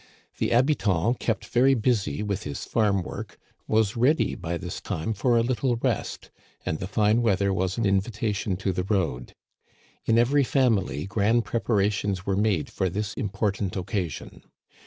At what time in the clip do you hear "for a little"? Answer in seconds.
5.13-5.75